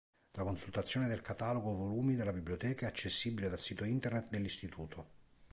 La 0.31 0.41
consultazione 0.41 1.07
del 1.07 1.21
catalogo 1.21 1.75
volumi 1.75 2.15
della 2.15 2.33
biblioteca 2.33 2.87
è 2.87 2.89
accessibile 2.89 3.49
dal 3.49 3.59
sito 3.59 3.83
internet 3.85 4.29
dell'Istituto. 4.31 5.07